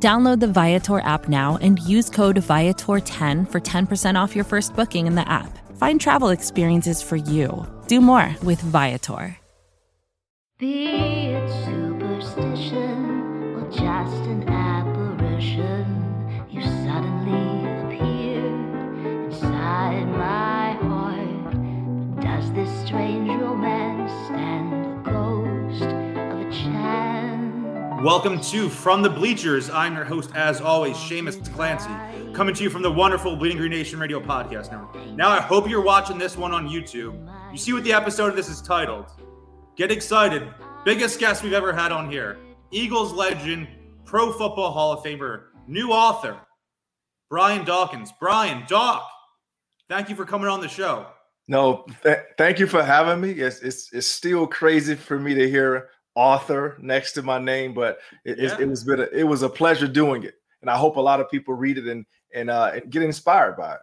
[0.00, 5.08] Download the Viator app now and use code Viator10 for 10% off your first booking
[5.08, 5.58] in the app.
[5.76, 7.66] Find travel experiences for you.
[7.88, 9.36] Do more with Viator.
[10.60, 10.86] Be
[11.32, 15.86] it superstition or just an apparition,
[16.48, 18.46] you suddenly appear
[19.26, 22.20] inside my heart.
[22.20, 26.07] Does this strange romance stand ghost a chance?
[28.02, 29.70] Welcome to From the Bleachers.
[29.70, 31.90] I'm your host, as always, Seamus Clancy,
[32.32, 35.04] coming to you from the wonderful Bleeding Green Nation Radio Podcast Network.
[35.16, 37.28] Now, I hope you're watching this one on YouTube.
[37.50, 39.06] You see what the episode of this is titled.
[39.76, 40.46] Get excited.
[40.84, 42.38] Biggest guest we've ever had on here.
[42.70, 43.66] Eagles legend,
[44.04, 46.38] Pro Football Hall of Famer, new author,
[47.28, 48.12] Brian Dawkins.
[48.20, 49.10] Brian, Doc,
[49.88, 51.04] thank you for coming on the show.
[51.48, 53.32] No, th- thank you for having me.
[53.32, 57.98] It's, it's it's still crazy for me to hear author next to my name, but
[58.24, 58.54] it, Yeah.
[58.54, 61.00] it, it was been a, it was a pleasure doing it, and I hope a
[61.00, 63.80] lot of people read it and and uh, and get inspired by it.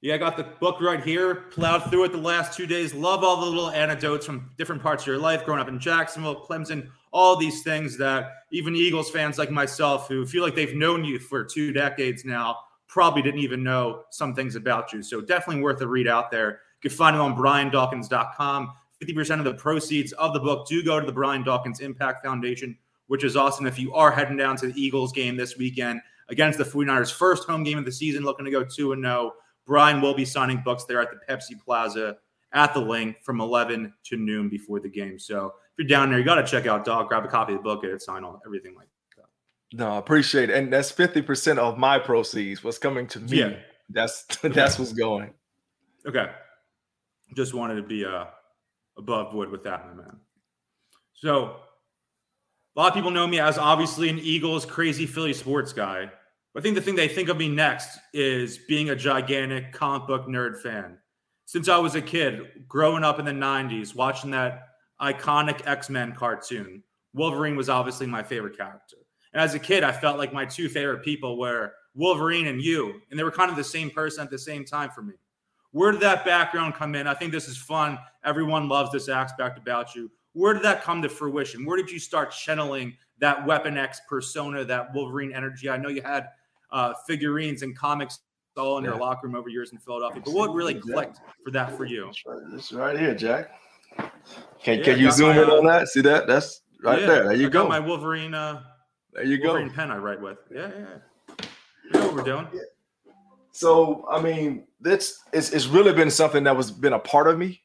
[0.00, 1.34] Yeah, I got the book right here.
[1.50, 2.94] Plowed through it the last two days.
[2.94, 6.46] Love all the little anecdotes from different parts of your life, growing up in Jacksonville,
[6.46, 11.04] Clemson, all these things that even Eagles fans like myself, who feel like they've known
[11.04, 12.56] you for two decades now,
[12.88, 15.02] probably didn't even know some things about you.
[15.02, 16.60] So definitely worth a read out there.
[16.82, 18.72] You can find it on briandawkins.com.
[19.02, 22.76] 50% of the proceeds of the book do go to the Brian Dawkins Impact Foundation,
[23.06, 23.66] which is awesome.
[23.66, 27.48] If you are heading down to the Eagles game this weekend against the 49ers, first
[27.48, 29.34] home game of the season, looking to go 2 and 0,
[29.66, 32.16] Brian will be signing books there at the Pepsi Plaza
[32.52, 35.18] at the Linc from 11 to noon before the game.
[35.18, 37.60] So if you're down there, you got to check out Dog, grab a copy of
[37.60, 38.90] the book, get it signed, all everything like that.
[39.72, 42.64] No, I appreciate it, and that's fifty percent of my proceeds.
[42.64, 43.38] What's coming to me?
[43.38, 43.56] Yeah.
[43.88, 45.32] That's that's what's going.
[46.06, 46.26] Okay.
[47.36, 48.24] Just wanted to be uh,
[49.00, 50.16] above board with that, my man.
[51.14, 51.56] So,
[52.76, 56.10] a lot of people know me as obviously an Eagles crazy Philly sports guy.
[56.54, 60.06] But I think the thing they think of me next is being a gigantic comic
[60.06, 60.98] book nerd fan.
[61.46, 64.68] Since I was a kid, growing up in the 90s, watching that
[65.00, 66.82] iconic X Men cartoon,
[67.12, 68.96] Wolverine was obviously my favorite character.
[69.32, 73.00] And as a kid, I felt like my two favorite people were Wolverine and you.
[73.10, 75.14] And they were kind of the same person at the same time for me.
[75.72, 77.06] Where did that background come in?
[77.06, 77.98] I think this is fun.
[78.24, 80.10] Everyone loves this aspect about you.
[80.32, 81.64] Where did that come to fruition?
[81.64, 85.68] Where did you start channeling that Weapon X persona, that Wolverine energy?
[85.70, 86.28] I know you had
[86.70, 88.20] uh, figurines and comics
[88.56, 89.00] all in your Yeah.
[89.00, 92.12] locker room over years in Philadelphia, but what really clicked for that for you?
[92.52, 93.52] This right, here, Jack.
[94.62, 95.88] Can Yeah, can you zoom my, in on that?
[95.88, 96.26] See that?
[96.26, 97.24] That's right Yeah, there.
[97.24, 97.68] There you I got go.
[97.68, 98.62] My Wolverine, uh,
[99.14, 99.48] there you go.
[99.54, 100.38] Wolverine pen I write with.
[100.54, 100.74] Yeah, yeah.
[101.38, 101.46] yeah.
[101.84, 102.46] You know what we're doing?
[103.52, 107.38] So I mean, that's it's, it's really been something that was been a part of
[107.38, 107.62] me.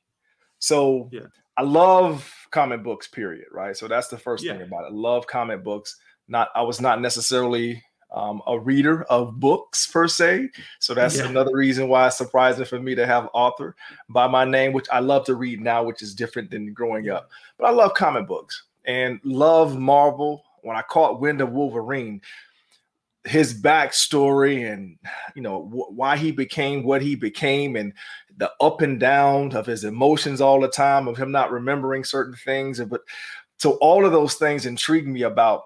[0.60, 1.28] So Yeah.
[1.58, 3.46] I love comic books, period.
[3.52, 3.76] Right.
[3.78, 4.54] So that's the first Yeah.
[4.54, 4.94] thing about it.
[4.94, 5.98] Love comic books.
[6.28, 10.50] Not I was not necessarily um, a reader of books per se.
[10.80, 11.28] So that's Yeah.
[11.28, 13.76] another reason why it's surprising for me to have author
[14.10, 17.30] by my name, which I love to read now, which is different than growing up.
[17.58, 20.44] But I love comic books and love Marvel.
[20.62, 22.22] When I caught wind of Wolverine,
[23.26, 24.98] his backstory and
[25.36, 27.94] you know wh- why he became what he became and
[28.38, 32.36] the up and down of his emotions all the time of him not remembering certain
[32.36, 32.80] things.
[32.82, 33.02] But
[33.58, 35.64] so all of those things intrigue me about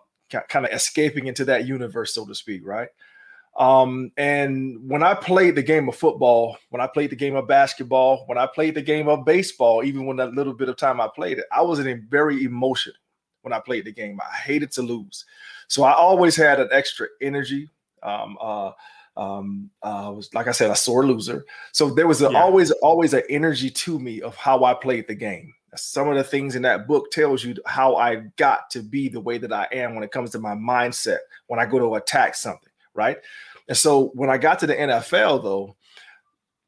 [0.47, 2.89] kind of escaping into that universe so to speak right?
[3.57, 7.47] Um and when i played the game of football when i played the game of
[7.47, 11.01] basketball when i played the game of baseball even when that little bit of time
[11.01, 12.95] i played it i was in a very emotional
[13.41, 15.25] when i played the game i hated to lose
[15.69, 17.69] so I always had an extra energy.
[18.01, 18.71] Um, uh,
[19.15, 21.45] um, uh, was like I said, a sore loser.
[21.73, 22.41] So there was a, Yeah.
[22.41, 25.53] always, always an energy to me of how I played the game.
[25.75, 29.19] Some of the things in that book tells you how I got to be the
[29.21, 32.33] way that I am when it comes to my mindset when I go to attack
[32.33, 33.17] something, right?
[33.67, 35.75] And so when I got to the NFL, though,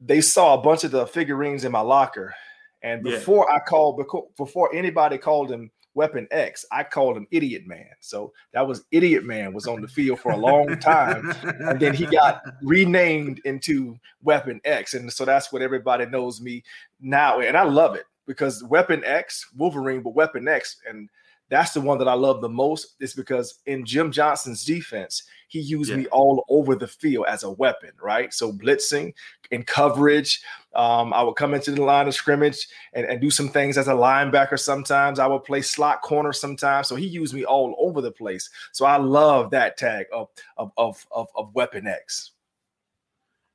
[0.00, 2.34] they saw a bunch of the figurines in my locker,
[2.82, 3.18] and Yeah.
[3.18, 4.00] before I called,
[4.36, 7.90] before anybody called him Weapon X, I called him Idiot Man.
[8.00, 11.94] So that was Idiot Man was on the field for a long time, and then
[11.94, 16.62] he got renamed into Weapon X, and so that's what everybody knows me
[17.00, 21.08] now, and I love it because Weapon X, Wolverine, but Weapon X, and
[21.48, 22.96] that's the one that I love the most.
[23.00, 25.96] Is because in Jim Johnson's defense, he used Yeah.
[25.96, 28.32] me all over the field as a weapon, right?
[28.32, 29.12] So blitzing,
[29.50, 30.42] and coverage.
[30.74, 33.88] Um, I would come into the line of scrimmage and, and do some things as
[33.88, 34.58] a linebacker.
[34.58, 36.88] Sometimes I would play slot corner sometimes.
[36.88, 38.48] So he used me all over the place.
[38.72, 42.32] So I love that tag of of of of, of Weapon X.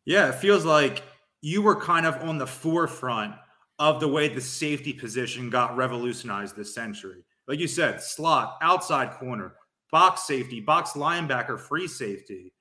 [0.06, 1.02] Yeah, it feels like
[1.42, 3.34] you were kind of on the forefront
[3.80, 7.24] of the way the safety position got revolutionized this century.
[7.48, 9.56] Like you said, slot, outside corner,
[9.92, 12.54] box safety, box linebacker, free safety.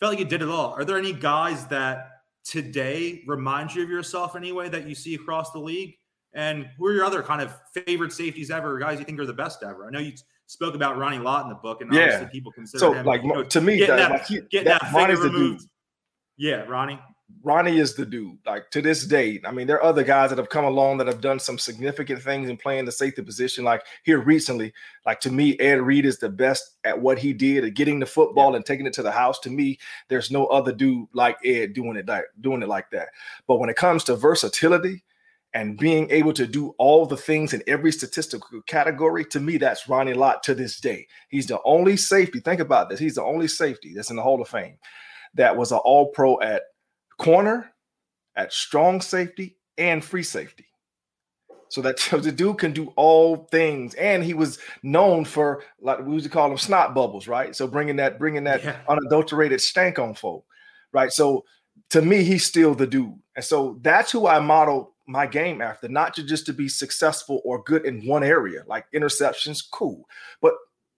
[0.00, 0.72] Felt like you did it all.
[0.74, 2.10] Are there any guys that
[2.44, 5.94] today remind you of yourself anyway that you see across the league?
[6.34, 9.32] And who are your other kind of favorite safeties ever, guys you think are the
[9.32, 9.86] best ever?
[9.86, 10.12] I know you
[10.46, 12.02] spoke about Ronnie Lott in the book, and yeah.
[12.02, 14.40] obviously people consider so, him like you know, to me, getting that, that, like he,
[14.50, 15.68] getting that, that, finger removed.
[16.36, 16.98] Yeah, Ronnie.
[17.42, 18.38] Ronnie is the dude.
[18.46, 21.06] Like to this day, I mean, there are other guys that have come along that
[21.06, 23.64] have done some significant things in playing the safety position.
[23.64, 24.72] Like here recently,
[25.06, 28.06] like to me, Ed Reed is the best at what he did at getting the
[28.06, 28.56] football yeah.
[28.56, 29.38] and taking it to the house.
[29.40, 29.78] To me,
[30.08, 33.08] there's no other dude like Ed doing it like doing it like that.
[33.46, 35.02] But when it comes to versatility
[35.54, 39.88] and being able to do all the things in every statistical category, to me, that's
[39.88, 41.06] Ronnie Lott to this day.
[41.28, 42.40] He's the only safety.
[42.40, 43.00] Think about this.
[43.00, 44.76] He's the only safety that's in the Hall of Fame
[45.34, 46.62] that was an all pro at
[47.18, 47.72] corner,
[48.36, 50.66] at strong safety, and free safety.
[51.68, 56.14] So that the dude can do all things, and he was known for like we
[56.14, 57.54] used to call them snot bubbles, right?
[57.54, 58.76] So bringing that, bringing that yeah.
[58.88, 60.44] unadulterated stank on folk,
[60.92, 61.12] right?
[61.12, 61.44] So
[61.90, 65.88] to me, he's still the dude, and so that's who I model my game after,
[65.88, 70.08] not to just to be successful or good in one area, like interceptions, cool,
[70.40, 70.54] but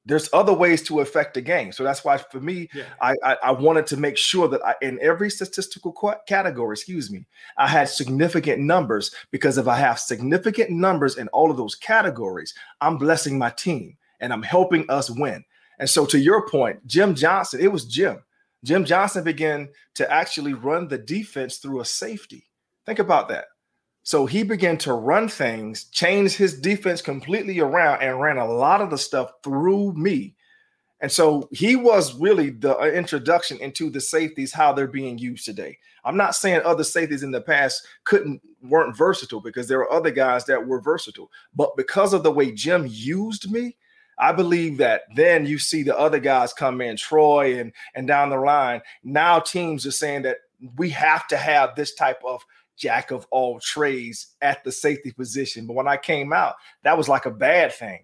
[0.07, 1.73] there's other ways to affect the game.
[1.73, 2.85] So that's why for me, yeah.
[3.01, 5.93] I, I, I wanted to make sure that I, in every statistical
[6.27, 7.27] category, excuse me,
[7.59, 12.55] I had significant numbers because if I have significant numbers in all of those categories,
[12.81, 15.45] I'm blessing my team and I'm helping us win.
[15.79, 18.23] And so to your point, Jim Johnson, it was Jim.
[18.65, 22.47] Jim Johnson began to actually run the defense through a safety.
[22.87, 23.47] Think about that.
[24.07, 28.81] So he began to run things, change his defense completely around, and ran a lot
[28.81, 30.37] of the stuff through me.
[31.01, 35.45] And so he was really the uh, introduction into the safeties, how they're being used
[35.45, 35.77] today.
[36.05, 40.13] I'm not saying other safeties in the past couldn't weren't versatile because there were other
[40.13, 43.75] guys that were versatile, but because of the way Jim used me,
[44.21, 48.31] I believe that then you see the other guys come in, Troy and and down
[48.31, 48.83] the line.
[49.03, 50.37] Now teams are saying that
[50.77, 52.45] we have to have this type of
[52.77, 55.67] jack of all trades at the safety position.
[55.67, 58.01] But when I came out, that was like a bad thing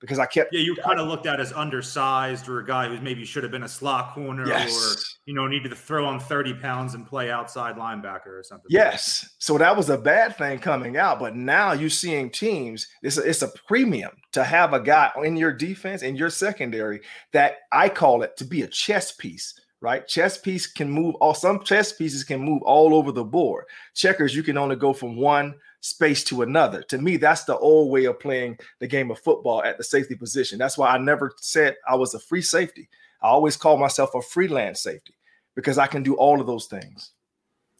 [0.00, 0.52] because I kept.
[0.52, 3.52] Yeah, you kind of looked at as undersized or a guy who maybe should have
[3.52, 4.74] been a slot corner yes.
[4.74, 8.66] or, you know, needed to throw on 30 pounds and play outside linebacker or something.
[8.68, 9.36] Yes.
[9.38, 11.18] So that was a bad thing coming out.
[11.18, 15.36] But now you're seeing teams, it's a, it's a premium to have a guy in
[15.36, 17.00] your defense, in your secondary,
[17.32, 20.06] that I call it to be a chess piece right?
[20.06, 23.64] Chess piece can move all some chess pieces can move all over the board.
[23.94, 26.82] Checkers, you can only go from one space to another.
[26.82, 30.14] To me, that's the old way of playing the game of football at the safety
[30.14, 30.58] position.
[30.58, 32.88] That's why I never said I was a free safety.
[33.22, 35.14] I always call myself a freelance safety
[35.54, 37.12] because I can do all of those things.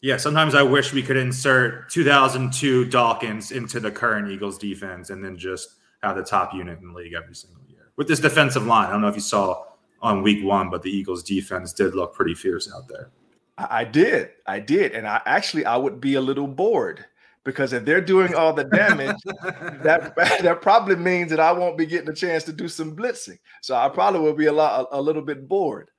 [0.00, 5.24] Yeah, sometimes I wish we could insert 2002 Dawkins into the current Eagles defense and
[5.24, 5.68] then just
[6.02, 7.90] have the top unit in the league every single year.
[7.96, 9.64] With this defensive line, I don't know if you saw
[10.02, 13.10] on week one, but the Eagles defense did look pretty fierce out there.
[13.58, 14.30] I did.
[14.46, 14.92] I did.
[14.92, 17.04] And I actually I would be a little bored
[17.44, 19.16] because if they're doing all the damage,
[19.82, 23.38] that that probably means that I won't be getting a chance to do some blitzing.
[23.62, 25.90] So I probably will be a lot a, a little bit bored.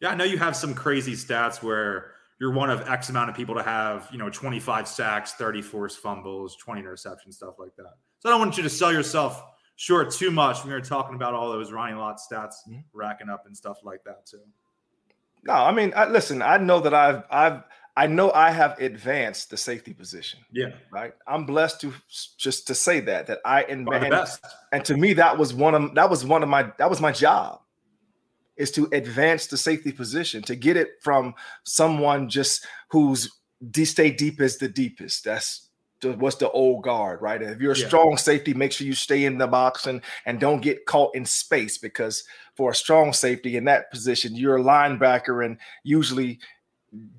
[0.00, 3.36] Yeah, I know you have some crazy stats where you're one of X amount of
[3.36, 7.94] people to have, you know, 25 sacks, 30 forced fumbles, 20 interceptions, stuff like that.
[8.18, 9.42] So I don't want you to sell yourself
[9.76, 12.80] short too much when we were talking about all those Ronnie Lott stats mm-hmm.
[12.92, 14.40] racking up and stuff like that too.
[15.44, 17.62] No, I mean, I, listen, I know that I've, I've,
[17.96, 20.40] I know I have advanced the safety position.
[20.50, 20.70] Yeah.
[20.90, 21.12] Right.
[21.26, 21.92] I'm blessed to
[22.38, 24.14] just to say that, that I, and, and,
[24.72, 27.12] and to me, that was one of, that was one of my, that was my
[27.12, 27.60] job
[28.56, 33.30] is to advance the safety position, to get it from someone just who's
[33.70, 35.24] de- stay deep as the deepest.
[35.24, 35.68] That's
[36.04, 37.40] what's the old guard, right?
[37.40, 37.86] If you're a yeah.
[37.86, 41.24] strong safety, make sure you stay in the box and and don't get caught in
[41.24, 42.24] space because
[42.56, 46.38] for a strong safety in that position, you're a linebacker and usually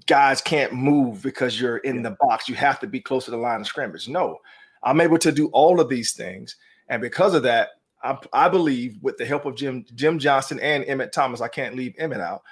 [0.08, 2.48] guys can't move because you're in the box.
[2.48, 4.08] You have to be close to the line of scrimmage.
[4.08, 4.38] No,
[4.84, 6.56] I'm able to do all of these things,
[6.90, 7.70] and because of that,
[8.04, 11.76] I, I believe with the help of Jim Jim Johnson and Emmitt Thomas, I can't
[11.76, 12.44] leave Emmitt out.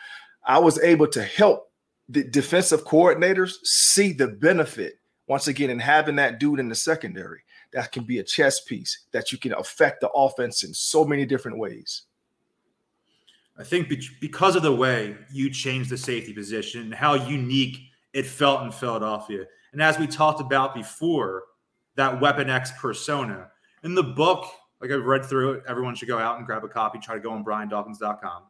[0.45, 1.69] I was able to help
[2.09, 4.99] the defensive coordinators see the benefit
[5.33, 7.39] once again, in having that dude in the secondary,
[7.71, 11.25] that can be a chess piece that you can affect the offense in so many
[11.25, 12.03] different ways.
[13.57, 17.79] I think because of the way you changed the safety position, and how unique
[18.13, 19.45] it felt in Philadelphia.
[19.71, 21.45] And as we talked about before,
[21.95, 23.49] that Weapon X persona
[23.83, 24.45] in the book,
[24.81, 26.99] like I've read through it, everyone should go out and grab a copy.
[26.99, 28.43] Try to go on briandawkins.com.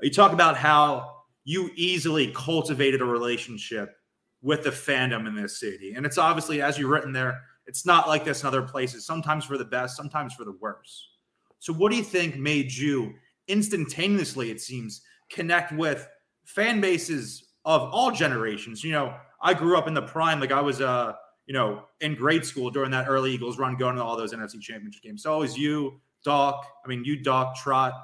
[0.00, 3.98] You talk about how you easily cultivated a relationship
[4.42, 5.94] with the fandom in this city.
[5.94, 9.44] And it's obviously, as you've written there, it's not like this in other places, sometimes
[9.44, 11.08] for the best, sometimes for the worst.
[11.58, 13.14] So, what do you think made you
[13.48, 16.08] instantaneously, it seems, connect with
[16.44, 18.84] fan bases of all generations?
[18.84, 21.14] You know, I grew up in the prime, like I was, uh,
[21.46, 24.60] you know, in grade school during that early Eagles run, going to all those NFC
[24.60, 25.22] championship games.
[25.22, 27.94] So, always you, Doc, I mean, you, Doc, Trot,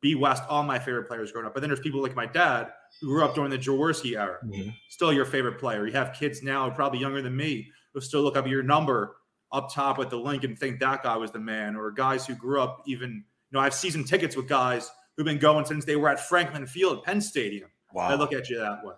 [0.00, 1.54] B West, all my favorite players growing up.
[1.54, 4.70] But then there's people like my dad who grew up during the Jaworski era, mm-hmm.
[4.88, 5.86] still your favorite player.
[5.86, 9.16] You have kids now, probably younger than me, who still look up your number
[9.50, 12.34] up top at the Linc and think that guy was the man, or guys who
[12.34, 15.84] grew up even, you know, I have season tickets with guys who've been going since
[15.84, 17.70] they were at Franklin Field, Penn Stadium.
[17.92, 18.08] Wow.
[18.08, 18.94] I look at you that way.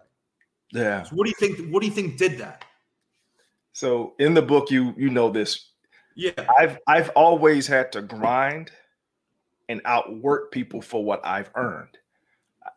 [0.73, 1.04] Yeah.
[1.04, 1.73] So what do you think?
[1.73, 2.64] What do you think did that?
[3.73, 5.71] So in the book, you you know this.
[6.16, 6.33] Yeah.
[6.59, 8.71] I've I've always had to grind
[9.70, 11.96] and outwork people for what I've earned.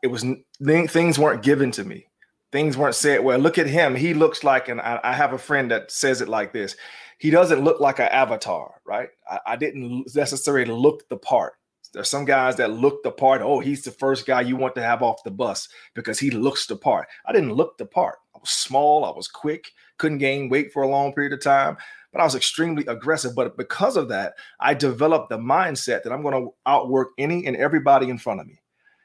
[0.04, 0.24] It was
[0.62, 2.06] things weren't given to me.
[2.52, 3.24] Things weren't said.
[3.24, 3.96] Well, look at him.
[3.96, 6.76] He looks like, and I, I have a friend that says it like this.
[7.18, 9.10] He doesn't look like an avatar, right?
[9.28, 11.54] I, I didn't necessarily look the part.
[11.94, 13.42] There's some guys that look the part.
[13.42, 16.68] Oh, he's the first guy you want to have off the bus because he looks
[16.68, 17.08] the part.
[17.26, 18.20] I didn't look the part.
[18.36, 19.04] I was small.
[19.04, 19.72] I was quick.
[19.98, 21.78] Couldn't gain weight for a long period of time
[22.14, 23.36] but I was extremely aggressive.
[23.36, 27.58] But because of that, I developed the mindset that I'm going to outwork any and
[27.58, 28.60] everybody in front of me.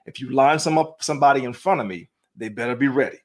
[0.07, 3.19] If you line some up somebody in front of me, they better be ready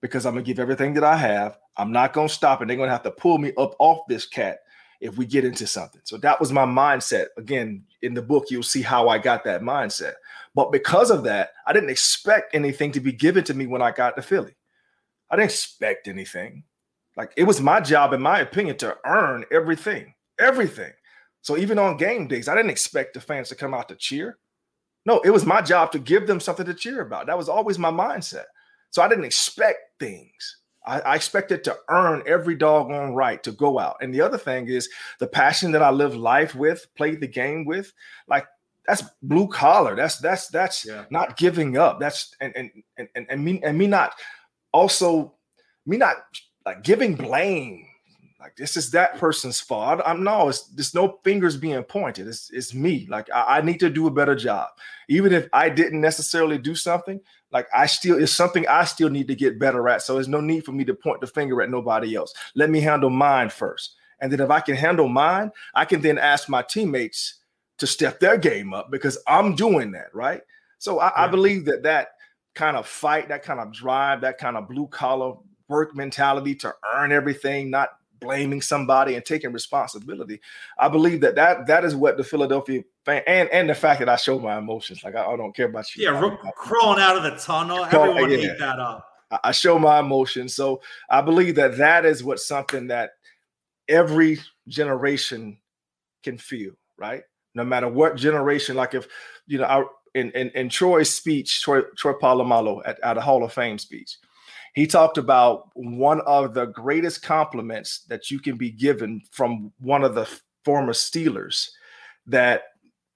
[0.00, 1.58] because I'm gonna give everything that I have.
[1.76, 4.60] I'm not gonna stop, and they're gonna have to pull me up off this cat
[5.00, 6.00] if we get into something.
[6.04, 7.26] So that was my mindset.
[7.36, 10.14] Again, in the book, you'll see how I got that mindset.
[10.54, 13.92] But because of that, I didn't expect anything to be given to me when I
[13.92, 14.56] got to Philly.
[15.30, 16.64] I didn't expect anything.
[17.20, 20.90] Like it was my job, in my opinion, to earn everything, everything.
[21.42, 24.38] So even on game days, I didn't expect the fans to come out to cheer.
[25.04, 27.26] No, it was my job to give them something to cheer about.
[27.26, 28.44] That was always my mindset.
[28.88, 30.60] So I didn't expect things.
[30.86, 33.96] I, I expected to earn every doggone right to go out.
[34.00, 37.66] And the other thing is the passion that I live life with, play the game
[37.66, 37.92] with,
[38.28, 38.46] like
[38.86, 39.94] that's blue collar.
[39.94, 41.04] That's that's that's yeah.
[41.10, 42.00] not giving up.
[42.00, 44.14] That's and and and and me and me not
[44.72, 45.34] also
[45.84, 46.16] me not
[46.64, 47.86] like giving blame
[48.40, 50.00] like this is that person's fault.
[50.04, 52.26] I'm no, it's there's no fingers being pointed.
[52.26, 53.06] It's it's me.
[53.10, 54.68] Like I, I, need to do a better job.
[55.08, 57.20] Even if I didn't necessarily do something,
[57.52, 60.00] like I still it's something I still need to get better at.
[60.00, 62.32] So there's no need for me to point the finger at nobody else.
[62.54, 63.96] Let me handle mine first.
[64.22, 67.40] And then if I can handle mine, I can then ask my teammates
[67.76, 70.40] to step their game up because I'm doing that, right?
[70.78, 71.24] So I, yeah.
[71.24, 72.12] I believe that that
[72.54, 75.34] kind of fight, that kind of drive, that kind of blue collar
[75.70, 80.40] work mentality to earn everything, not blaming somebody and taking responsibility.
[80.78, 84.08] I believe that that that is what the Philadelphia fan and and the fact that
[84.08, 86.04] I show my emotions, like I, I don't care about you.
[86.04, 87.84] Yeah, crawling out of the tunnel.
[87.92, 88.54] Everyone yeah.
[88.58, 89.06] that up.
[89.44, 93.12] I show my emotions, so I believe that that is what something that
[93.88, 95.56] every generation
[96.24, 97.22] can feel, right?
[97.54, 98.74] No matter what generation.
[98.74, 99.06] Like if
[99.46, 99.84] you know, I,
[100.18, 104.18] in in in Troy's speech, Troy Troy Polamalu at, at a Hall of Fame speech
[104.74, 110.04] he talked about one of the greatest compliments that you can be given from one
[110.04, 110.28] of the
[110.64, 111.68] former Steelers
[112.26, 112.62] that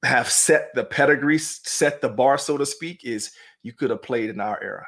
[0.05, 3.33] have set the pedigree, set the bar, so to speak, is
[3.63, 4.87] you could have played in our era,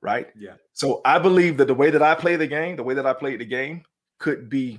[0.00, 0.28] right?
[0.38, 0.54] Yeah.
[0.72, 3.12] So I believe that the way that I play the game, the way that I
[3.12, 3.82] played the game,
[4.18, 4.78] could be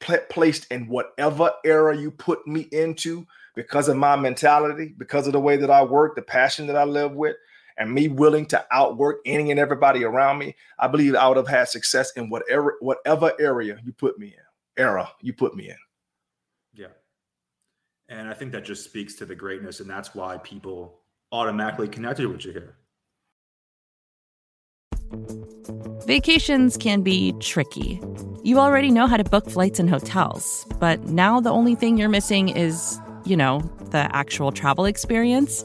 [0.00, 5.32] pl- placed in whatever era you put me into because of my mentality, because of
[5.32, 7.36] the way that I work, the passion that I live with
[7.78, 11.48] and me willing to outwork any and everybody around me, I believe I would have
[11.48, 15.76] had success in whatever whatever area you put me in, era you put me in.
[16.74, 16.94] Yeah.
[18.08, 21.00] And I think that just speaks to the greatness, and that's why people
[21.32, 22.76] automatically connected with you here.
[26.06, 28.00] Vacations can be tricky.
[28.44, 32.08] You already know how to book flights and hotels, but now the only thing you're
[32.08, 33.58] missing is, you know,
[33.90, 35.64] the actual travel experience.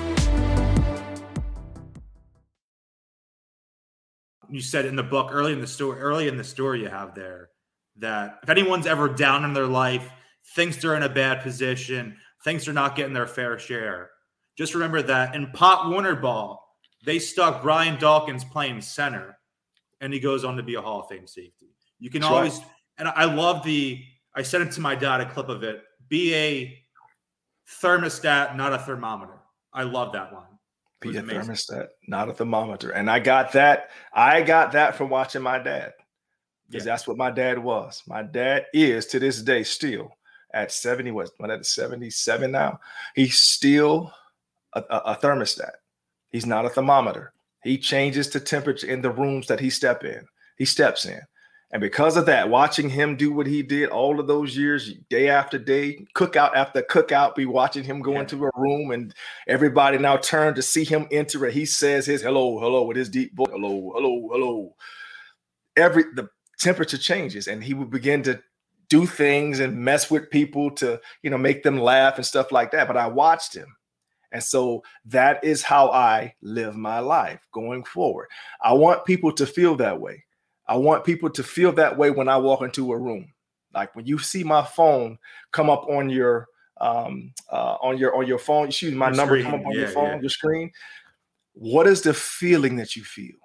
[4.51, 7.15] You said in the book early in the story, early in the story you have
[7.15, 7.49] there
[7.97, 10.09] that if anyone's ever down in their life,
[10.55, 14.11] thinks they're in a bad position, thinks they're not getting their fair share,
[14.57, 16.61] just remember that in Pop Warner Ball,
[17.05, 19.37] they stuck Brian Dawkins playing center,
[20.01, 21.69] and he goes on to be a Hall of Fame safety.
[21.99, 22.67] You can That's always, right.
[22.99, 24.03] and I love the.
[24.35, 25.83] I sent it to my dad a clip of it.
[26.09, 26.77] Be a
[27.81, 29.39] thermostat, not a thermometer.
[29.73, 30.50] I love that line.
[31.01, 31.41] Be a amazing.
[31.53, 32.91] thermostat, not a thermometer.
[32.91, 33.89] And I got that.
[34.13, 35.93] I got that from watching my dad.
[36.69, 36.93] Because Yeah.
[36.93, 38.01] that's what my dad was.
[38.07, 40.11] My dad is to this day still
[40.53, 42.79] at 70, what, what at 77 now?
[43.15, 44.13] He's still
[44.73, 45.71] a, a, a thermostat.
[46.31, 47.33] He's not a thermometer.
[47.63, 50.25] He changes the temperature in the rooms that he step in.
[50.57, 51.19] He steps in.
[51.73, 55.29] And because of that, watching him do what he did all of those years, day
[55.29, 58.21] after day, cookout after cookout, be watching him go Yeah.
[58.21, 59.13] into a room and
[59.47, 61.53] everybody now turn to see him enter it.
[61.53, 64.75] He says his hello, hello with his deep voice, hello, hello, hello.
[65.77, 66.29] Every the
[66.59, 68.41] temperature changes and he would begin to
[68.89, 72.71] do things and mess with people to, you know, make them laugh and stuff like
[72.71, 72.87] that.
[72.87, 73.73] But I watched him.
[74.33, 78.27] And so that is how I live my life going forward.
[78.61, 80.25] I want people to feel that way.
[80.71, 83.33] I want people to feel that way when I walk into a room.
[83.73, 85.17] Like when you see my phone
[85.51, 86.47] come up on your
[86.79, 89.65] um uh on your on your phone, you see my Your number screen, come up
[89.65, 90.19] on yeah, your phone, yeah.
[90.21, 90.71] your screen.
[91.51, 93.35] What is the feeling that you feel?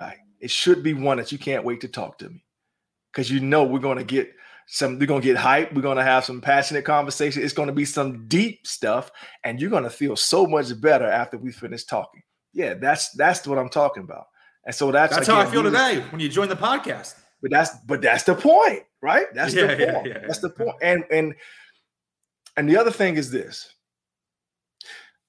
[0.00, 0.16] Right.
[0.40, 2.42] It should be one that you can't wait to talk to me.
[3.12, 4.32] Because you know we're gonna get
[4.68, 7.42] some, we're gonna get hype, we're gonna have some passionate conversation.
[7.42, 9.10] It's gonna be some deep stuff,
[9.44, 12.22] and you're gonna feel so much better after we finish talking.
[12.54, 14.28] Yeah, that's that's what I'm talking about.
[14.64, 17.14] And so that's That's how I feel today when you join the podcast.
[17.42, 19.26] but that's but that's the point, right?
[19.34, 20.06] That's Yeah, the point.
[20.06, 20.48] yeah, That's yeah.
[20.48, 20.76] the point.
[20.82, 21.34] And and
[22.56, 23.72] and the other thing is this.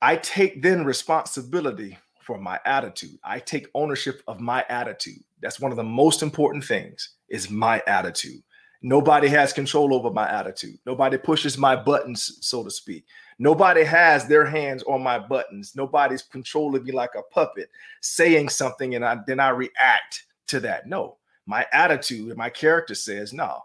[0.01, 3.17] I take then responsibility for my attitude.
[3.23, 5.23] I take ownership of my attitude.
[5.41, 8.41] That's one of the most important things is my attitude.
[8.83, 10.79] Nobody has control over my attitude.
[10.87, 13.05] Nobody pushes my buttons, so to speak.
[13.41, 15.75] Nobody has their hands on my buttons.
[15.75, 20.85] Nobody's controlling me like a puppet, saying something and I, then I react to that.
[20.85, 23.63] No, my attitude and my character says no.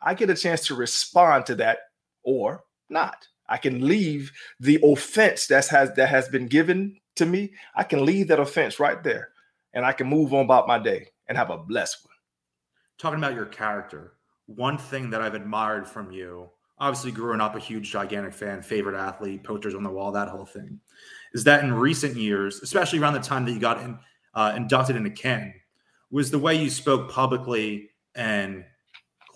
[0.00, 1.78] I get a chance to respond to that
[2.22, 3.26] or not.
[3.48, 7.54] I can leave the offense that has that has been given to me.
[7.74, 9.30] I can leave that offense right there,
[9.72, 12.14] and I can move on about my day and have a blessed one.
[12.98, 14.12] talking about your character,
[14.46, 18.98] one thing that I've admired from you, obviously growing up a huge, gigantic fan, favorite
[18.98, 20.80] athlete, posters on the wall, that whole thing,
[21.34, 23.98] is that in recent years, especially around the time that you got in,
[24.34, 25.54] uh, inducted into Canton,
[26.10, 28.64] was the way you spoke publicly and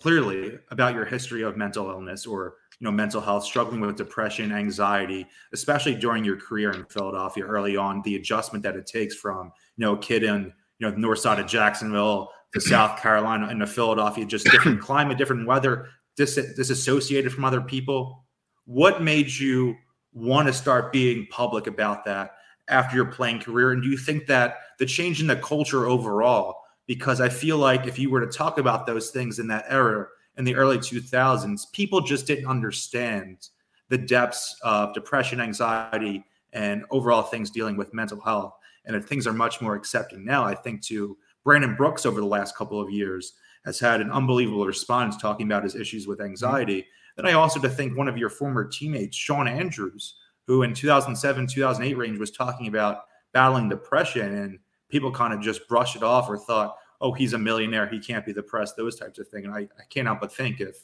[0.02, 4.50] clearly about your history of mental illness or you know mental health struggling with depression
[4.50, 9.52] anxiety especially during your career in philadelphia early on the adjustment that it takes from
[9.76, 13.46] you know a kid in you know the north side of jacksonville to south carolina
[13.46, 18.22] and to philadelphia just different climate different weather dis- disassociated from other people
[18.64, 19.76] what made you
[20.12, 22.32] want to start being public about that
[22.68, 23.72] after your playing career?
[23.72, 27.86] And do you think that the change in the culture overall, because I feel like
[27.86, 31.72] if you were to talk about those things in that era in the early 2000s,
[31.72, 33.48] people just didn't understand
[33.88, 38.54] the depths of depression, anxiety, and overall things dealing with mental health.
[38.84, 42.26] And if things are much more accepting now, I think to Brandon Brooks over the
[42.26, 43.32] last couple of years
[43.64, 46.86] has had an unbelievable response talking about his issues with anxiety.
[47.16, 51.46] Then I also to think one of your former teammates, Shawn Andrews, who in 2007,
[51.46, 56.28] 2008 range was talking about battling depression and people kind of just brushed it off
[56.28, 57.86] or thought, oh, he's a millionaire.
[57.86, 59.46] He can't be depressed, those types of things.
[59.46, 60.76] And I, I help but think if,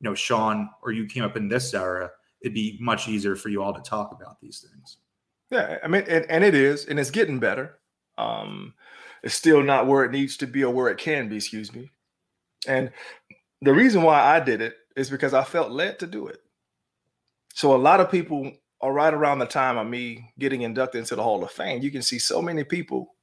[0.00, 3.48] you know, Shawn or you came up in this era, it'd be much easier for
[3.48, 4.98] you all to talk about these things.
[5.50, 5.78] Yeah.
[5.82, 7.78] I mean, and, and it is, and it's getting better.
[8.18, 8.74] Um,
[9.22, 11.92] it's still not where it needs to be or where it can be, excuse me.
[12.66, 12.90] And
[13.60, 16.38] the reason why I did it is because I felt led to do it.
[17.54, 21.16] So a lot of people are right around the time of me getting inducted into
[21.16, 21.82] the Hall of Fame.
[21.82, 23.14] You can see so many people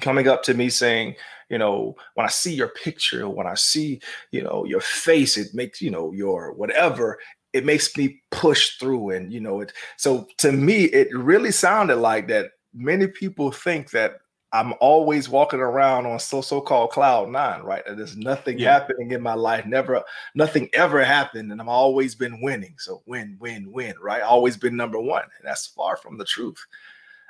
[0.00, 1.14] coming up to me saying,
[1.48, 5.54] you know, when I see your picture, when I see, you know, your face, it
[5.54, 7.18] makes, you know, your whatever,
[7.52, 9.10] it makes me push through.
[9.10, 13.90] And, you know, it so to me, it really sounded like that many people think
[13.92, 14.18] that
[14.52, 17.82] I'm always walking around on so so-called cloud nine, right?
[17.86, 18.72] And there's nothing yeah.
[18.72, 19.66] happening in my life.
[19.66, 20.02] Never,
[20.34, 22.74] nothing ever happened, and I've always been winning.
[22.78, 24.22] So win, win, win, right?
[24.22, 26.64] Always been number one, and that's far from the truth.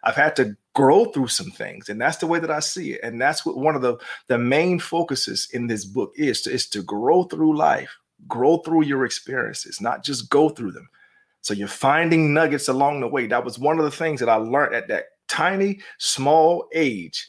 [0.04, 3.00] I've had to grow through some things, and that's the way that I see it.
[3.02, 3.96] And that's what one of the
[4.28, 7.96] the main focuses in this book is to is to grow through life,
[8.28, 10.88] grow through your experiences, not just go through them.
[11.40, 13.26] So you're finding nuggets along the way.
[13.26, 17.26] That was one of the things that I learned at that tiny, small age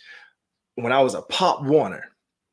[0.76, 2.04] when I was a Pop Warner.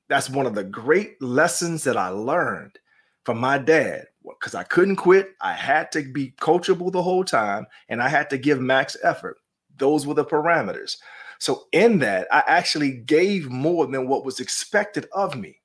[0.08, 2.78] That's one of the great lessons that I learned
[3.24, 5.30] from my dad because I couldn't quit.
[5.40, 9.36] I had to be coachable the whole time and I had to give max effort.
[9.76, 10.96] Those were the parameters.
[11.38, 15.60] So, in that, I actually gave more than what was expected of me.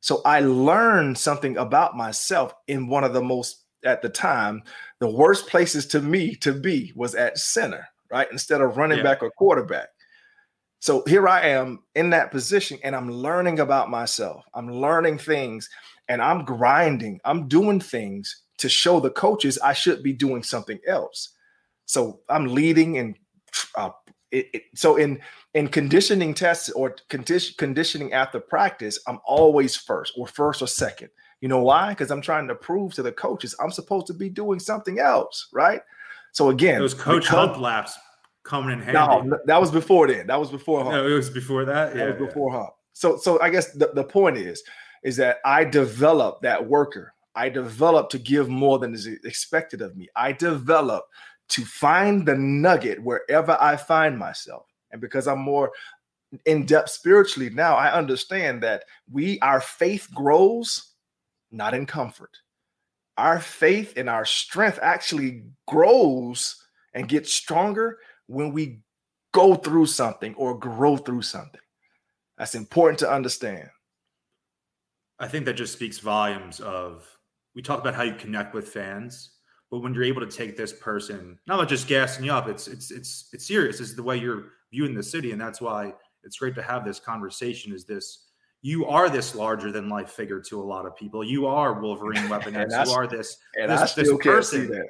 [0.00, 4.62] So, I learned something about myself in one of the most, at the time,
[4.98, 8.28] the worst places to me to be was at center right?
[8.30, 9.04] Instead of running yeah.
[9.04, 9.88] back or quarterback.
[10.78, 14.44] So here I am in that position and I'm learning about myself.
[14.54, 15.68] I'm learning things
[16.08, 17.20] and I'm grinding.
[17.24, 21.30] I'm doing things to show the coaches I should be doing something else.
[21.86, 23.16] So I'm leading and
[23.76, 23.90] uh,
[24.30, 25.20] it, it, so in
[25.54, 31.10] in conditioning tests or condition, conditioning after practice, I'm always first or first or second.
[31.40, 31.90] You know why?
[31.90, 35.48] Because I'm trying to prove to the coaches I'm supposed to be doing something else,
[35.52, 35.82] right?
[36.32, 37.96] So again, those coach hump laps
[38.42, 39.28] coming in handy.
[39.28, 40.26] No, that was before then.
[40.26, 40.92] That was before hump.
[40.92, 41.94] No, it was before that.
[41.94, 42.58] Yeah, that was before yeah.
[42.58, 42.70] hump.
[42.94, 44.62] So, so I guess the, the point is,
[45.02, 47.14] is that I developed that worker.
[47.34, 50.08] I developed to give more than is expected of me.
[50.16, 51.08] I developed
[51.48, 54.66] to find the nugget wherever I find myself.
[54.90, 55.72] And because I'm more
[56.46, 60.92] in depth spiritually now, I understand that we, our faith grows
[61.50, 62.38] not in comfort
[63.16, 66.56] our faith and our strength actually grows
[66.94, 68.80] and gets stronger when we
[69.32, 71.60] go through something or grow through something.
[72.38, 73.68] That's important to understand.
[75.18, 77.06] I think that just speaks volumes of
[77.54, 79.32] we talk about how you connect with fans,
[79.70, 82.90] but when you're able to take this person, not just gassing you up, it's it's
[82.90, 83.80] it's it's serious.
[83.80, 85.92] It's the way you're viewing the city, and that's why
[86.24, 87.72] it's great to have this conversation.
[87.72, 88.26] Is this
[88.62, 91.24] you are this larger than life figure to a lot of people.
[91.24, 92.72] You are Wolverine Weapon X.
[92.72, 94.68] you are this, and this, I still this person.
[94.68, 94.86] that.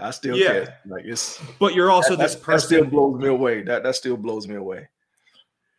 [0.00, 0.52] I still yeah.
[0.52, 0.70] Can't.
[0.86, 3.62] Like it's but you're also that, this person that still blows me away.
[3.62, 4.88] That that still blows me away.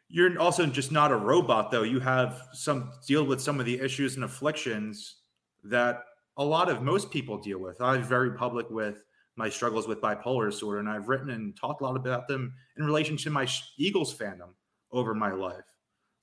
[0.09, 1.83] You're also just not a robot though.
[1.83, 5.17] You have some deal with some of the issues and afflictions
[5.63, 6.03] that
[6.37, 7.79] a lot of most people deal with.
[7.81, 9.03] I'm very public with
[9.35, 12.85] my struggles with bipolar disorder, and I've written and talked a lot about them in
[12.85, 14.53] relation to my Eagles fandom
[14.91, 15.65] over my life.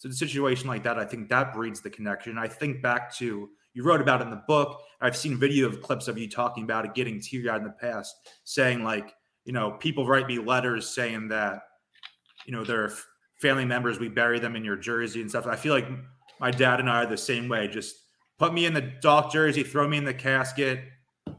[0.02, 2.36] So, a situation like that, I think that breeds the connection.
[2.36, 4.82] I think back to you wrote about in the book.
[5.00, 7.70] I've seen video of clips of you talking about it, getting teary eyed in the
[7.70, 8.12] past,
[8.42, 11.60] saying like, you know, people write me letters saying that,
[12.46, 12.92] you know, they're
[13.40, 14.00] family members.
[14.00, 15.46] We bury them in your jersey and stuff.
[15.46, 15.86] I feel like
[16.40, 17.68] my dad and I are the same way.
[17.68, 17.94] Just
[18.40, 20.80] put me in the dock jersey, throw me in the casket,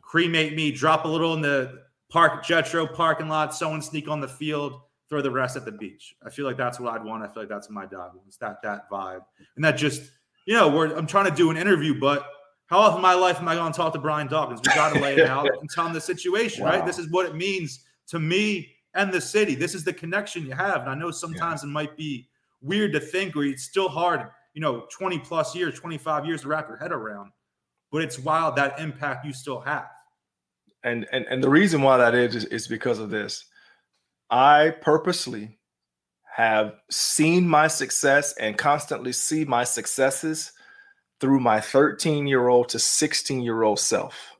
[0.01, 4.27] cremate me, drop a little in the park Jetro parking lot, someone sneak on the
[4.29, 4.79] field
[5.13, 6.15] throw the rest at the beach.
[6.25, 7.21] I feel like that's what I'd want.
[7.21, 8.37] I feel like that's my dog wants.
[8.37, 9.23] That that vibe,
[9.55, 10.09] and that just
[10.47, 12.25] you know, we're I'm trying to do an interview, but
[12.65, 14.59] how often in my life am I going to talk to Brian Dawkins?
[14.65, 16.71] We got to lay it out and tell him the situation, wow.
[16.71, 16.85] right?
[16.85, 19.53] This is what it means to me and the city.
[19.53, 21.69] This is the connection you have, and I know sometimes yeah.
[21.69, 22.27] it might be
[22.63, 24.27] weird to think, or it's still hard.
[24.55, 27.31] You know, 20 plus years, 25 years to wrap your head around,
[27.91, 29.85] but it's wild that impact you still have.
[30.83, 33.45] And and and the reason why that is is, is because of this
[34.33, 35.59] I purposely
[36.23, 40.53] have seen my success and constantly see my successes
[41.21, 44.35] through my 13 year old to 16 year old self.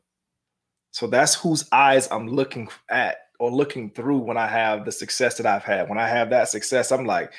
[0.90, 5.38] So that's whose eyes I'm looking at or looking through when I have the success
[5.38, 5.88] that I've had.
[5.90, 7.32] When I have that success, I'm like,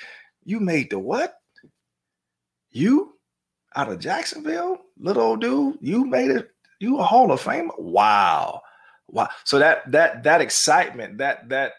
[0.45, 1.35] you made the what?
[2.71, 3.17] You
[3.75, 6.51] out of Jacksonville, little old dude, you made it.
[6.79, 7.73] You a Hall of Fame?
[7.79, 8.63] Wow.
[9.09, 9.29] Wow.
[9.43, 11.73] So that that that excitement, that that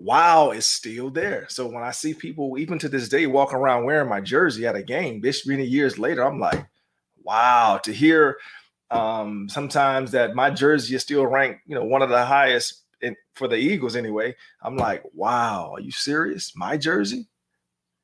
[0.00, 1.46] wow is still there.
[1.48, 4.76] So when I see people, even to this day, walking around wearing my jersey at
[4.76, 6.66] a game, this many years later, I'm like,
[7.22, 8.38] wow, to hear
[8.90, 13.14] um, sometimes that my jersey is still ranked, you know, one of the highest in,
[13.34, 14.34] for the Eagles anyway.
[14.62, 16.52] I'm like, wow, are you serious?
[16.56, 17.28] My jersey?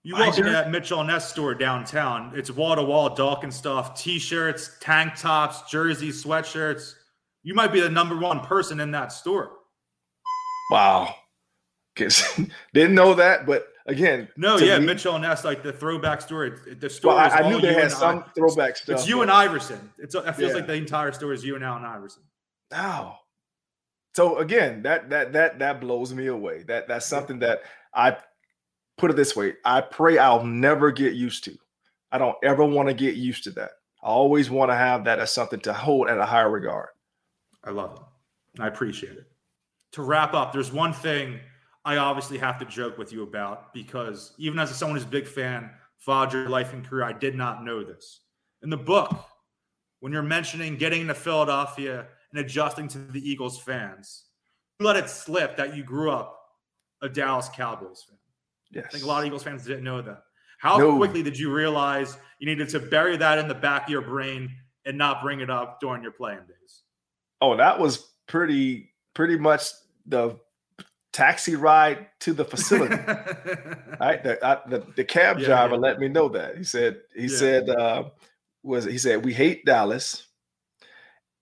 [0.03, 2.33] You walk into that Mitchell Ness store downtown.
[2.37, 6.95] It's wall to wall Dawkins stuff, t-shirts, tank tops, jerseys, sweatshirts.
[7.43, 9.51] You might be the number one person in that store.
[10.71, 11.13] Wow.
[12.75, 16.53] Didn't know that, but again, no, yeah, me, Mitchell and Ness, like the throwback story.
[16.79, 17.15] The story.
[17.15, 18.99] Well, I, I knew they had some I, throwback stuff.
[18.99, 19.91] It's you and Iverson.
[19.99, 20.57] It's it feels yeah.
[20.57, 22.23] like the entire story is you and Allen Iverson.
[22.71, 23.21] Wow.
[24.15, 26.63] So again, that that that that blows me away.
[26.65, 27.61] That that's something that
[27.95, 28.17] I
[28.99, 29.55] put it this way.
[29.65, 31.57] I pray I'll never get used to.
[32.11, 33.71] I don't ever want to get used to that.
[34.03, 36.89] I always want to have that as something to hold at a higher regard.
[37.65, 38.63] I love it.
[38.63, 39.27] I appreciate it.
[39.93, 41.41] To wrap up, there's one thing
[41.87, 45.29] I obviously have to joke with you about because even as someone who's a big
[45.29, 45.71] fan,
[46.07, 48.21] your life and career, I did not know this.
[48.63, 49.17] In the book,
[50.01, 54.25] when you're mentioning getting to Philadelphia and adjusting to the Eagles fans,
[54.79, 56.39] you let it slip that you grew up
[57.03, 58.19] a Dallas Cowboys fan.
[58.73, 58.87] Yes.
[58.89, 60.23] I think a lot of Eagles fans didn't know that.
[60.59, 60.97] How no.
[60.97, 64.51] quickly did you realize you needed to bury that in the back of your brain
[64.85, 66.83] and not bring it up during your playing days?
[67.41, 69.63] Oh, that was pretty pretty much
[70.07, 70.39] the
[71.17, 72.95] taxi ride to the facility.
[74.01, 75.81] right, the, I, the, the cab yeah, driver yeah.
[75.81, 76.59] let me know that.
[76.59, 77.37] He said he yeah.
[77.37, 78.05] said uh,
[78.63, 80.27] was he said we hate Dallas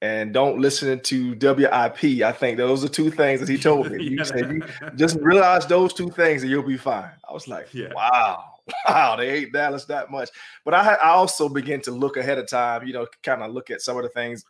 [0.01, 2.23] and don't listen to WIP.
[2.23, 4.11] I think those are two things that he told me.
[4.11, 4.63] He said you
[4.95, 7.11] just realize those two things and you'll be fine.
[7.29, 8.45] I was like, wow.
[8.89, 10.31] Wow, they hate Dallas that much.
[10.65, 13.71] But I, I also began to look ahead of time, you know, kind of look
[13.71, 14.47] at some of the things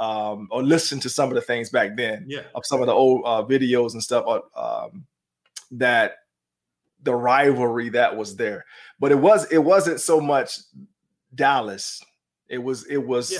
[0.00, 2.42] um, or listen to some of the things back then yeah.
[2.54, 5.06] of some of the old uh, videos and stuff uh, um,
[5.72, 6.16] that
[7.02, 8.64] the rivalry that was there.
[9.00, 10.58] But it was it wasn't so much
[11.34, 12.02] Dallas.
[12.48, 13.38] It was it was yeah.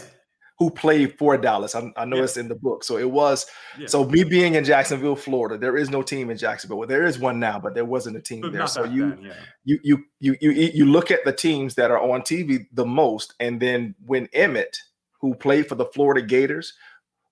[0.58, 1.74] who played for Dallas.
[1.74, 2.24] I, I know yeah.
[2.24, 2.84] it's in the book.
[2.84, 3.46] So it was
[3.86, 5.58] so me being in Jacksonville, Florida.
[5.58, 6.78] There is no team in Jacksonville.
[6.78, 8.66] Well, there is one now, but there wasn't a team but there.
[8.66, 9.16] So you,
[9.64, 13.34] you you you you you look at the teams that are on TV the most,
[13.40, 14.76] and then when Emmitt
[15.26, 16.74] who played for the Florida Gators,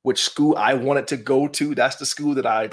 [0.03, 1.75] which school I wanted to go to.
[1.75, 2.71] That's the school that I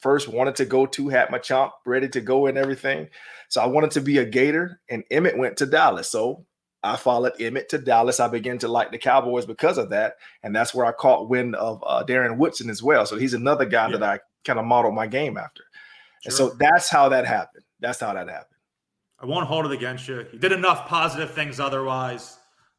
[0.00, 3.08] first wanted to go to, had my chomp ready to go and everything.
[3.48, 6.10] So I wanted to be a Gator, and Emmitt went to Dallas.
[6.10, 6.46] So
[6.82, 8.20] I followed Emmitt to Dallas.
[8.20, 10.16] I began to like the Cowboys because of that.
[10.42, 13.06] And that's where I caught wind of uh, Darren Woodson as well.
[13.06, 13.98] So he's another guy yeah.
[13.98, 15.62] that I kind of modeled my game after.
[16.22, 16.26] Sure.
[16.26, 17.64] And so that's how that happened.
[17.80, 18.58] That's how that happened.
[19.18, 20.26] I won't hold it against you.
[20.32, 22.38] You did enough positive things otherwise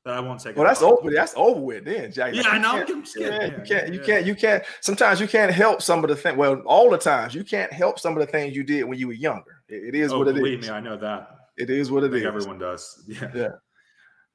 [0.09, 0.53] I won't say.
[0.53, 1.11] Well, that's over.
[1.11, 2.33] That's over with then, Jack.
[2.33, 2.75] Yeah, like, I know.
[2.77, 3.93] You can't, yeah, you can't.
[3.93, 4.25] You can't.
[4.25, 4.63] You can't.
[4.81, 6.37] Sometimes you can't help some of the things.
[6.37, 9.07] Well, all the times you can't help some of the things you did when you
[9.07, 9.63] were younger.
[9.69, 10.67] it, it is oh, what it believe is.
[10.67, 11.29] me, I know that.
[11.57, 12.23] It is what it is.
[12.23, 13.03] Everyone does.
[13.07, 13.31] Yeah.
[13.33, 13.49] Yeah.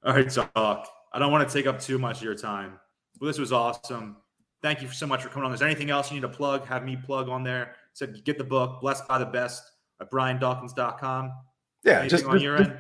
[0.04, 0.88] All right, talk.
[1.12, 2.80] I don't want to take up too much of your time.
[3.20, 4.16] Well, this was awesome.
[4.62, 5.52] Thank you so much for coming on.
[5.52, 6.66] Is there anything else you need to plug?
[6.66, 7.76] Have me plug on there.
[7.92, 9.62] Said get the book, Blessed by the Best
[10.00, 11.32] at briandawkins.com.
[11.84, 12.78] Yeah, anything just on just, your end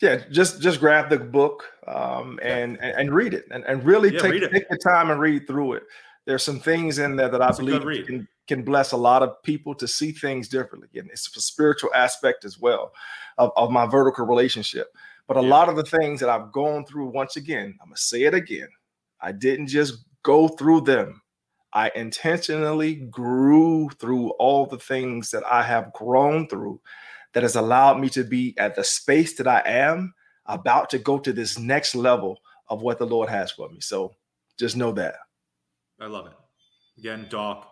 [0.00, 4.12] yeah just just grab the book um, and, and, and read it and, and really
[4.12, 5.82] yeah, take take the time and read through it.
[6.26, 9.74] There's some things in there that i believe can, can bless a lot of people
[9.76, 12.92] to see things differently and it's a spiritual aspect as well
[13.38, 14.88] of, of my vertical relationship.
[15.28, 15.48] But a yeah.
[15.48, 18.68] lot of the things that i've gone through once again i'm gonna say it again
[19.20, 21.22] i didn't just go through them.
[21.72, 26.80] I intentionally grew through all the things that i have grown through
[27.36, 30.14] that has allowed me to be at the space that I am
[30.46, 32.38] about to go to this next level
[32.70, 33.78] of what the Lord has for me.
[33.82, 34.14] So
[34.58, 35.16] just know that.
[36.00, 36.32] I love it.
[36.96, 37.70] Again, Doc,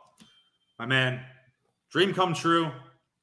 [0.79, 1.19] my man,
[1.91, 2.71] dream come true.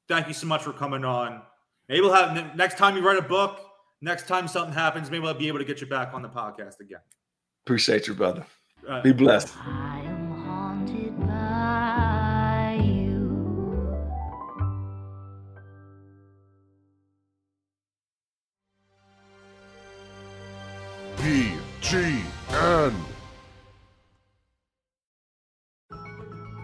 [0.08, 1.44] Thank you so much for coming on.
[1.88, 3.60] Maybe we'll have next time you write a book,
[4.02, 6.80] next time something happens, maybe I'll be able to get you back on the podcast
[6.80, 7.02] again.
[7.68, 8.48] Appreciate you, brother.
[8.90, 9.54] Uh, be blessed.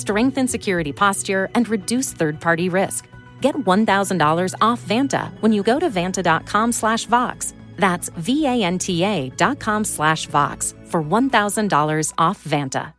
[0.00, 3.08] Strengthen security posture and reduce third party risk.
[3.40, 7.54] Get $1,000 off Vanta when you go to vanta.com slash Vox.
[7.76, 12.92] That's V A N T A dot com slash Vox for $1,000 off Vanta.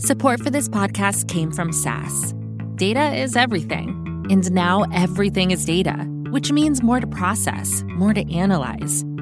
[0.00, 2.32] Support for this podcast came from SAS.
[2.76, 8.32] Data is everything, and now everything is data, which means more to process, more to
[8.32, 9.04] analyze.